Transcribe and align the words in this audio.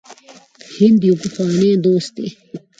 هند 0.77 0.99
یو 1.07 1.15
پخوانی 1.21 1.71
دوست 1.85 2.11
دی. 2.15 2.27